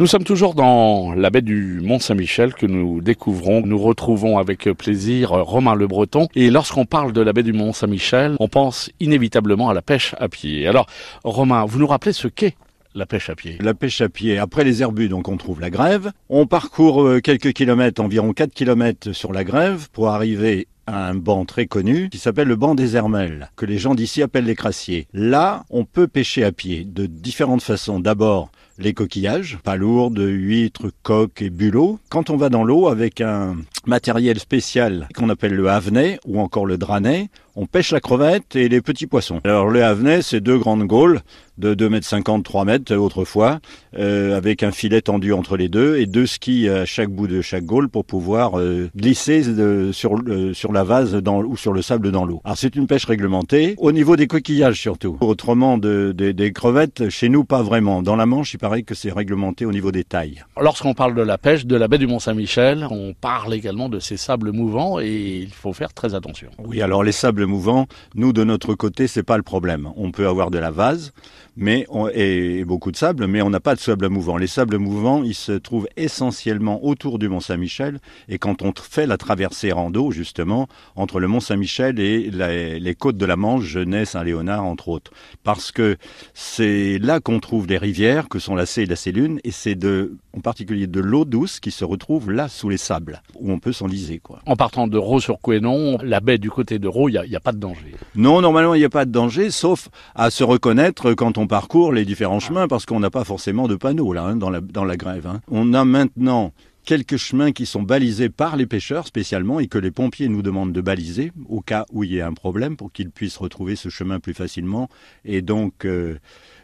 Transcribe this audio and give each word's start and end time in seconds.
Nous 0.00 0.08
sommes 0.08 0.24
toujours 0.24 0.56
dans 0.56 1.14
la 1.14 1.30
baie 1.30 1.40
du 1.40 1.80
Mont-Saint-Michel 1.80 2.52
que 2.52 2.66
nous 2.66 3.00
découvrons. 3.00 3.62
Nous 3.64 3.78
retrouvons 3.78 4.38
avec 4.38 4.64
plaisir 4.72 5.30
Romain 5.30 5.76
Le 5.76 5.86
Breton. 5.86 6.26
Et 6.34 6.50
lorsqu'on 6.50 6.84
parle 6.84 7.12
de 7.12 7.20
la 7.20 7.32
baie 7.32 7.44
du 7.44 7.52
Mont-Saint-Michel, 7.52 8.34
on 8.40 8.48
pense 8.48 8.90
inévitablement 8.98 9.68
à 9.70 9.74
la 9.74 9.82
pêche 9.82 10.16
à 10.18 10.28
pied. 10.28 10.66
Alors, 10.66 10.86
Romain, 11.22 11.64
vous 11.64 11.78
nous 11.78 11.86
rappelez 11.86 12.12
ce 12.12 12.26
qu'est 12.26 12.56
la 12.96 13.06
pêche 13.06 13.30
à 13.30 13.36
pied? 13.36 13.56
La 13.60 13.72
pêche 13.72 14.00
à 14.00 14.08
pied, 14.08 14.36
après 14.36 14.64
les 14.64 14.82
herbus, 14.82 15.08
donc 15.08 15.28
on 15.28 15.36
trouve 15.36 15.60
la 15.60 15.70
grève. 15.70 16.10
On 16.28 16.48
parcourt 16.48 17.04
euh, 17.04 17.20
quelques 17.20 17.52
kilomètres, 17.52 18.02
environ 18.02 18.32
4 18.32 18.52
kilomètres 18.52 19.12
sur 19.12 19.32
la 19.32 19.44
grève 19.44 19.88
pour 19.92 20.08
arriver 20.08 20.66
à 20.88 21.08
un 21.08 21.14
banc 21.14 21.44
très 21.44 21.66
connu 21.66 22.08
qui 22.08 22.18
s'appelle 22.18 22.48
le 22.48 22.56
banc 22.56 22.74
des 22.74 22.96
Hermelles, 22.96 23.50
que 23.54 23.64
les 23.64 23.78
gens 23.78 23.94
d'ici 23.94 24.22
appellent 24.22 24.44
les 24.44 24.56
crassiers. 24.56 25.06
Là, 25.12 25.64
on 25.70 25.84
peut 25.84 26.08
pêcher 26.08 26.42
à 26.42 26.50
pied 26.50 26.84
de 26.84 27.06
différentes 27.06 27.62
façons. 27.62 28.00
D'abord, 28.00 28.50
les 28.78 28.94
coquillages, 28.94 29.58
palourdes, 29.62 30.18
huîtres, 30.18 30.90
coques 31.02 31.42
et 31.42 31.50
bulots. 31.50 31.98
Quand 32.08 32.30
on 32.30 32.36
va 32.36 32.48
dans 32.48 32.64
l'eau 32.64 32.88
avec 32.88 33.20
un 33.20 33.56
matériel 33.86 34.38
spécial 34.38 35.08
qu'on 35.14 35.28
appelle 35.28 35.54
le 35.54 35.68
havenet 35.68 36.18
ou 36.26 36.40
encore 36.40 36.66
le 36.66 36.78
dranet, 36.78 37.28
on 37.56 37.66
pêche 37.66 37.92
la 37.92 38.00
crevette 38.00 38.56
et 38.56 38.68
les 38.68 38.80
petits 38.80 39.06
poissons. 39.06 39.40
Alors 39.44 39.68
le 39.68 39.84
havenet, 39.84 40.22
c'est 40.22 40.40
deux 40.40 40.58
grandes 40.58 40.84
gaules 40.84 41.20
de 41.56 41.74
2 41.74 41.88
mètres 41.88 42.06
50, 42.06 42.44
3 42.44 42.64
mètres 42.64 42.96
autrefois, 42.96 43.60
euh, 43.96 44.36
avec 44.36 44.64
un 44.64 44.72
filet 44.72 45.00
tendu 45.00 45.32
entre 45.32 45.56
les 45.56 45.68
deux 45.68 45.98
et 45.98 46.06
deux 46.06 46.26
skis 46.26 46.68
à 46.68 46.84
chaque 46.84 47.10
bout 47.10 47.28
de 47.28 47.42
chaque 47.42 47.64
gaule 47.64 47.88
pour 47.88 48.04
pouvoir 48.04 48.58
euh, 48.58 48.90
glisser 48.96 49.44
sur, 49.92 50.16
euh, 50.26 50.52
sur 50.52 50.72
la 50.72 50.82
vase 50.82 51.14
dans, 51.14 51.42
ou 51.42 51.56
sur 51.56 51.72
le 51.72 51.80
sable 51.80 52.10
dans 52.10 52.24
l'eau. 52.24 52.40
Alors 52.44 52.58
c'est 52.58 52.74
une 52.74 52.88
pêche 52.88 53.04
réglementée, 53.04 53.76
au 53.78 53.92
niveau 53.92 54.16
des 54.16 54.26
coquillages 54.26 54.80
surtout. 54.80 55.16
Autrement, 55.20 55.78
de, 55.78 56.12
des 56.12 56.52
crevettes, 56.52 57.08
chez 57.08 57.28
nous, 57.28 57.44
pas 57.44 57.62
vraiment. 57.62 58.02
Dans 58.02 58.16
la 58.16 58.26
Manche, 58.26 58.54
il 58.54 58.58
paraît 58.58 58.82
que 58.82 58.96
c'est 58.96 59.12
réglementé 59.12 59.64
au 59.64 59.70
niveau 59.70 59.92
des 59.92 60.02
tailles. 60.02 60.42
Lorsqu'on 60.60 60.94
parle 60.94 61.14
de 61.14 61.22
la 61.22 61.38
pêche, 61.38 61.66
de 61.66 61.76
la 61.76 61.86
baie 61.86 61.98
du 61.98 62.08
Mont-Saint-Michel, 62.08 62.86
on 62.90 63.14
parle 63.14 63.54
également 63.54 63.73
de 63.74 63.98
ces 63.98 64.16
sables 64.16 64.52
mouvants 64.52 65.00
et 65.00 65.38
il 65.42 65.52
faut 65.52 65.72
faire 65.72 65.92
très 65.92 66.14
attention. 66.14 66.50
Oui, 66.58 66.80
alors 66.80 67.02
les 67.02 67.12
sables 67.12 67.46
mouvant. 67.46 67.86
Nous, 68.14 68.32
de 68.32 68.44
notre 68.44 68.74
côté, 68.74 69.06
c'est 69.06 69.22
pas 69.22 69.36
le 69.36 69.42
problème. 69.42 69.90
On 69.96 70.10
peut 70.10 70.28
avoir 70.28 70.50
de 70.50 70.58
la 70.58 70.70
vase, 70.70 71.12
mais 71.56 71.86
et, 72.14 72.64
beaucoup 72.64 72.90
de 72.90 72.96
sable, 72.96 73.26
mais 73.26 73.42
on 73.42 73.50
n'a 73.50 73.60
pas 73.60 73.74
de 73.74 73.80
sable 73.80 74.08
mouvant. 74.08 74.36
Les 74.36 74.46
sables 74.46 74.78
mouvants, 74.78 75.22
ils 75.22 75.34
se 75.34 75.52
trouvent 75.52 75.88
essentiellement 75.96 76.84
autour 76.84 77.18
du 77.18 77.28
Mont 77.28 77.40
Saint-Michel. 77.40 78.00
Et 78.28 78.38
quand 78.38 78.62
on 78.62 78.72
fait 78.76 79.06
la 79.06 79.16
traversée 79.16 79.72
rando, 79.72 80.10
justement, 80.10 80.68
entre 80.96 81.20
le 81.20 81.28
Mont 81.28 81.40
Saint-Michel 81.40 82.00
et 82.00 82.30
les 82.30 82.94
côtes 82.94 83.16
de 83.16 83.26
la 83.26 83.36
Manche, 83.36 83.64
Genève, 83.64 84.06
Saint-Léonard, 84.06 84.64
entre 84.64 84.88
autres, 84.88 85.12
parce 85.42 85.72
que 85.72 85.96
c'est 86.34 86.98
là 86.98 87.20
qu'on 87.20 87.40
trouve 87.40 87.66
des 87.66 87.78
rivières, 87.78 88.28
que 88.28 88.38
sont 88.38 88.54
la 88.54 88.66
C 88.66 88.82
et 88.82 88.86
la 88.86 88.96
Célune, 88.96 89.40
et 89.44 89.50
c'est 89.50 89.74
de, 89.74 90.16
en 90.36 90.40
particulier 90.40 90.86
de 90.86 91.00
l'eau 91.00 91.24
douce 91.24 91.60
qui 91.60 91.70
se 91.70 91.84
retrouve 91.84 92.30
là 92.30 92.48
sous 92.48 92.68
les 92.68 92.76
sables, 92.76 93.22
où 93.38 93.52
on 93.52 93.58
s'enliser. 93.72 94.18
Quoi. 94.18 94.40
En 94.46 94.56
partant 94.56 94.86
de 94.86 94.98
Raux 94.98 95.20
sur 95.20 95.40
Quénon, 95.40 95.98
la 96.02 96.20
baie 96.20 96.38
du 96.38 96.50
côté 96.50 96.78
de 96.78 96.88
Raux, 96.88 97.08
il 97.08 97.12
n'y 97.12 97.34
a, 97.34 97.38
a, 97.38 97.40
pas 97.40 97.52
de 97.52 97.58
danger. 97.58 97.94
Non, 98.14 98.40
normalement, 98.40 98.74
il 98.74 98.78
n'y 98.78 98.84
a 98.84 98.90
pas 98.90 99.04
de 99.04 99.10
danger, 99.10 99.50
sauf 99.50 99.88
à 100.14 100.30
se 100.30 100.44
reconnaître 100.44 101.14
quand 101.14 101.38
on 101.38 101.46
parcourt 101.46 101.92
les 101.92 102.04
différents 102.04 102.40
chemins, 102.40 102.68
parce 102.68 102.86
qu'on 102.86 103.00
n'a 103.00 103.10
pas 103.10 103.24
forcément 103.24 103.68
de 103.68 103.76
panneaux 103.76 104.12
là, 104.12 104.24
hein, 104.24 104.36
dans, 104.36 104.50
la, 104.50 104.60
dans 104.60 104.84
la 104.84 104.96
grève. 104.96 105.26
Hein. 105.26 105.40
On 105.50 105.74
a 105.74 105.84
maintenant 105.84 106.52
quelques 106.84 107.16
chemins 107.16 107.52
qui 107.52 107.66
sont 107.66 107.82
balisés 107.82 108.28
par 108.28 108.56
les 108.56 108.66
pêcheurs 108.66 109.06
spécialement 109.06 109.58
et 109.58 109.66
que 109.66 109.78
les 109.78 109.90
pompiers 109.90 110.28
nous 110.28 110.42
demandent 110.42 110.72
de 110.72 110.80
baliser 110.80 111.32
au 111.48 111.60
cas 111.60 111.86
où 111.90 112.04
il 112.04 112.12
y 112.12 112.18
ait 112.18 112.22
un 112.22 112.34
problème 112.34 112.76
pour 112.76 112.92
qu'ils 112.92 113.10
puissent 113.10 113.38
retrouver 113.38 113.74
ce 113.74 113.88
chemin 113.88 114.20
plus 114.20 114.34
facilement 114.34 114.88
et 115.24 115.40
donc 115.42 115.84
euh, 115.86 116.18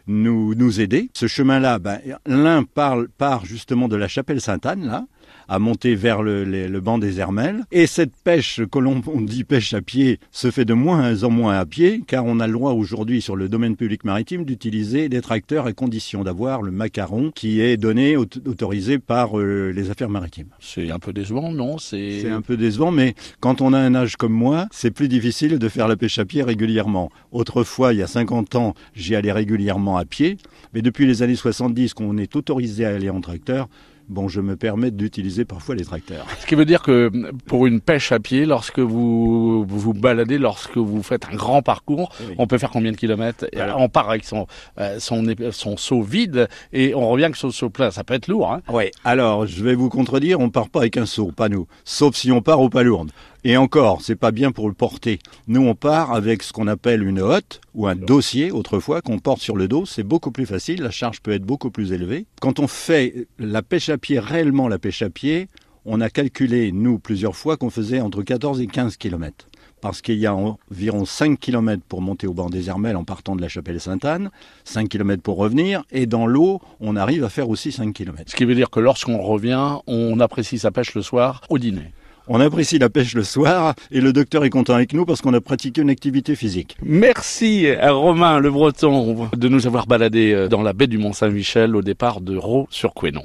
nous, 0.07 0.55
nous 0.55 0.79
aider. 0.79 1.09
Ce 1.13 1.27
chemin-là, 1.27 1.79
ben, 1.79 1.99
l'un 2.25 2.63
part 2.63 3.45
justement 3.45 3.87
de 3.87 3.95
la 3.95 4.07
chapelle 4.07 4.41
Sainte-Anne, 4.41 4.85
là, 4.85 5.05
à 5.47 5.59
monter 5.59 5.95
vers 5.95 6.21
le, 6.23 6.79
banc 6.79 6.97
des 6.97 7.19
Hermelles. 7.19 7.63
Et 7.71 7.87
cette 7.87 8.15
pêche 8.23 8.61
que 8.71 8.79
l'on 8.79 9.01
dit 9.21 9.43
pêche 9.43 9.73
à 9.73 9.81
pied 9.81 10.19
se 10.31 10.51
fait 10.51 10.65
de 10.65 10.73
moins 10.73 11.23
en 11.23 11.29
moins 11.29 11.59
à 11.59 11.65
pied, 11.65 12.01
car 12.05 12.25
on 12.25 12.39
a 12.39 12.47
le 12.47 12.53
droit 12.53 12.71
aujourd'hui 12.71 13.21
sur 13.21 13.35
le 13.35 13.49
domaine 13.49 13.75
public 13.75 14.03
maritime 14.03 14.45
d'utiliser 14.45 15.09
des 15.09 15.21
tracteurs 15.21 15.65
à 15.65 15.73
condition 15.73 16.23
d'avoir 16.23 16.61
le 16.61 16.71
macaron 16.71 17.31
qui 17.33 17.61
est 17.61 17.77
donné, 17.77 18.17
autorisé 18.17 18.99
par 18.99 19.39
euh, 19.39 19.71
les 19.75 19.89
affaires 19.89 20.09
maritimes. 20.09 20.47
C'est 20.59 20.91
un 20.91 20.99
peu 20.99 21.13
décevant, 21.13 21.51
non? 21.51 21.77
C'est 21.77 22.29
un 22.29 22.41
peu 22.41 22.57
décevant, 22.57 22.91
mais 22.91 23.15
quand 23.39 23.61
on 23.61 23.73
a 23.73 23.79
un 23.79 23.95
âge 23.95 24.15
comme 24.15 24.33
moi, 24.33 24.67
c'est 24.71 24.91
plus 24.91 25.07
difficile 25.07 25.59
de 25.59 25.69
faire 25.69 25.87
la 25.87 25.95
pêche 25.95 26.19
à 26.19 26.25
pied 26.25 26.43
régulièrement. 26.43 27.09
Autrefois, 27.31 27.93
il 27.93 27.99
y 27.99 28.03
a 28.03 28.07
50 28.07 28.55
ans, 28.55 28.73
j'y 28.95 29.15
allais 29.15 29.31
régulièrement 29.31 29.97
à 29.97 30.05
pied, 30.05 30.37
mais 30.73 30.81
depuis 30.81 31.05
les 31.05 31.23
années 31.23 31.35
70 31.35 31.93
qu'on 31.93 32.17
est 32.17 32.35
autorisé 32.35 32.85
à 32.85 32.89
aller 32.89 33.09
en 33.09 33.21
tracteur, 33.21 33.67
bon, 34.11 34.27
je 34.27 34.41
me 34.41 34.55
permets 34.55 34.91
d'utiliser 34.91 35.45
parfois 35.45 35.75
les 35.75 35.85
tracteurs. 35.85 36.25
Ce 36.39 36.45
qui 36.45 36.55
veut 36.55 36.65
dire 36.65 36.83
que 36.83 37.11
pour 37.47 37.65
une 37.65 37.79
pêche 37.79 38.11
à 38.11 38.19
pied, 38.19 38.45
lorsque 38.45 38.79
vous 38.79 39.65
vous 39.65 39.93
baladez, 39.93 40.37
lorsque 40.37 40.77
vous 40.77 41.01
faites 41.01 41.25
un 41.31 41.35
grand 41.35 41.61
parcours, 41.61 42.11
on 42.37 42.45
peut 42.45 42.57
faire 42.57 42.69
combien 42.69 42.91
de 42.91 42.97
kilomètres 42.97 43.45
On 43.77 43.89
part 43.89 44.09
avec 44.09 44.25
son, 44.25 44.47
euh, 44.79 44.99
son, 44.99 45.23
son 45.51 45.77
seau 45.77 46.01
vide 46.01 46.47
et 46.73 46.93
on 46.93 47.09
revient 47.09 47.25
avec 47.25 47.37
son 47.37 47.51
seau 47.51 47.69
plein. 47.69 47.91
Ça 47.91 48.03
peut 48.03 48.13
être 48.13 48.27
lourd. 48.27 48.51
Hein 48.51 48.61
oui, 48.69 48.91
alors 49.03 49.45
je 49.45 49.63
vais 49.63 49.75
vous 49.75 49.89
contredire, 49.89 50.39
on 50.39 50.49
part 50.49 50.69
pas 50.69 50.81
avec 50.81 50.97
un 50.97 51.05
seau, 51.05 51.31
pas 51.31 51.49
nous. 51.49 51.67
Sauf 51.85 52.15
si 52.15 52.31
on 52.31 52.41
part 52.41 52.59
au 52.59 52.69
palourde. 52.69 53.11
Et 53.43 53.57
encore, 53.57 54.01
c'est 54.03 54.15
pas 54.15 54.29
bien 54.29 54.51
pour 54.51 54.67
le 54.67 54.75
porter. 54.75 55.17
Nous, 55.47 55.61
on 55.61 55.73
part 55.73 56.13
avec 56.13 56.43
ce 56.43 56.53
qu'on 56.53 56.67
appelle 56.67 57.01
une 57.01 57.19
hotte 57.19 57.59
ou 57.73 57.87
un 57.87 57.95
dossier 57.95 58.51
autrefois 58.51 59.01
qu'on 59.01 59.17
porte 59.17 59.41
sur 59.41 59.57
le 59.57 59.67
dos. 59.67 59.87
C'est 59.87 60.03
beaucoup 60.03 60.29
plus 60.29 60.45
facile. 60.45 60.83
La 60.83 60.91
charge 60.91 61.21
peut 61.21 61.31
être 61.31 61.41
beaucoup 61.41 61.71
plus 61.71 61.91
élevée. 61.91 62.27
Quand 62.39 62.59
on 62.59 62.67
fait 62.67 63.25
la 63.39 63.63
pêche 63.63 63.89
à 63.89 63.97
pied, 63.97 64.19
réellement 64.19 64.67
la 64.67 64.77
pêche 64.77 65.01
à 65.01 65.09
pied, 65.09 65.47
on 65.85 66.01
a 66.01 66.11
calculé, 66.11 66.71
nous, 66.71 66.99
plusieurs 66.99 67.35
fois, 67.35 67.57
qu'on 67.57 67.71
faisait 67.71 67.99
entre 67.99 68.21
14 68.21 68.61
et 68.61 68.67
15 68.67 68.97
km. 68.97 69.47
Parce 69.81 70.03
qu'il 70.03 70.19
y 70.19 70.27
a 70.27 70.35
environ 70.35 71.05
5 71.05 71.39
km 71.39 71.81
pour 71.89 72.03
monter 72.03 72.27
au 72.27 72.35
banc 72.35 72.51
des 72.51 72.69
Hermelles 72.69 72.95
en 72.95 73.03
partant 73.03 73.35
de 73.35 73.41
la 73.41 73.47
chapelle 73.47 73.81
Sainte-Anne, 73.81 74.29
5 74.65 74.87
km 74.87 75.23
pour 75.23 75.37
revenir, 75.37 75.83
et 75.89 76.05
dans 76.05 76.27
l'eau, 76.27 76.61
on 76.79 76.95
arrive 76.95 77.23
à 77.23 77.29
faire 77.29 77.49
aussi 77.49 77.71
5 77.71 77.91
km. 77.91 78.29
Ce 78.29 78.35
qui 78.35 78.45
veut 78.45 78.53
dire 78.53 78.69
que 78.69 78.79
lorsqu'on 78.79 79.19
revient, 79.19 79.77
on 79.87 80.19
apprécie 80.19 80.59
sa 80.59 80.69
pêche 80.69 80.93
le 80.93 81.01
soir 81.01 81.41
au 81.49 81.57
dîner. 81.57 81.93
On 82.27 82.39
apprécie 82.39 82.77
la 82.77 82.89
pêche 82.89 83.15
le 83.15 83.23
soir 83.23 83.73
et 83.89 83.99
le 83.99 84.13
docteur 84.13 84.45
est 84.45 84.49
content 84.49 84.75
avec 84.75 84.93
nous 84.93 85.05
parce 85.05 85.21
qu'on 85.21 85.33
a 85.33 85.41
pratiqué 85.41 85.81
une 85.81 85.89
activité 85.89 86.35
physique. 86.35 86.77
Merci 86.83 87.67
à 87.67 87.91
Romain 87.91 88.39
Le 88.39 88.51
Breton 88.51 89.27
de 89.35 89.47
nous 89.47 89.67
avoir 89.67 89.87
baladé 89.87 90.31
euh, 90.33 90.47
dans 90.47 90.61
la 90.61 90.73
baie 90.73 90.87
du 90.87 90.97
Mont-Saint-Michel 90.97 91.75
au 91.75 91.81
départ 91.81 92.21
de 92.21 92.37
Raux 92.37 92.67
sur 92.69 92.93
Quénon. 92.93 93.19